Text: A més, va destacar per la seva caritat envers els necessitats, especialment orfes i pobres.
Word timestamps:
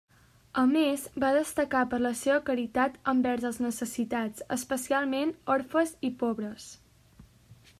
A 0.59 0.61
més, 0.69 1.01
va 1.23 1.27
destacar 1.35 1.81
per 1.91 1.99
la 2.05 2.11
seva 2.21 2.39
caritat 2.47 2.97
envers 3.13 3.45
els 3.49 3.59
necessitats, 3.65 4.47
especialment 4.57 5.35
orfes 5.57 5.93
i 6.11 6.13
pobres. 6.25 6.67